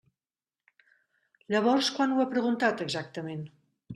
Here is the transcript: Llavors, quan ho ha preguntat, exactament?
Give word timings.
Llavors, 1.55 1.91
quan 1.97 2.15
ho 2.15 2.23
ha 2.23 2.27
preguntat, 2.33 2.83
exactament? 2.89 3.45